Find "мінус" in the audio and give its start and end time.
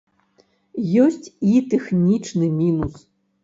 2.59-3.01